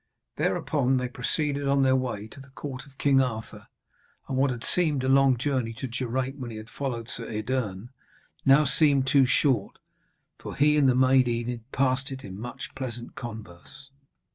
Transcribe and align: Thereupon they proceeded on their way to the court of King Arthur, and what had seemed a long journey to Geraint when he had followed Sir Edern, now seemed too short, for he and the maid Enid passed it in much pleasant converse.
Thereupon 0.37 0.97
they 0.97 1.07
proceeded 1.07 1.67
on 1.67 1.83
their 1.83 1.95
way 1.95 2.27
to 2.29 2.39
the 2.39 2.47
court 2.49 2.87
of 2.87 2.97
King 2.97 3.21
Arthur, 3.21 3.67
and 4.27 4.35
what 4.35 4.49
had 4.49 4.63
seemed 4.63 5.03
a 5.03 5.07
long 5.07 5.37
journey 5.37 5.73
to 5.73 5.87
Geraint 5.87 6.39
when 6.39 6.49
he 6.49 6.57
had 6.57 6.71
followed 6.71 7.07
Sir 7.07 7.27
Edern, 7.27 7.89
now 8.43 8.65
seemed 8.65 9.05
too 9.05 9.27
short, 9.27 9.77
for 10.39 10.55
he 10.55 10.75
and 10.75 10.89
the 10.89 10.95
maid 10.95 11.27
Enid 11.27 11.71
passed 11.71 12.11
it 12.11 12.23
in 12.25 12.39
much 12.41 12.73
pleasant 12.73 13.13
converse. 13.13 13.91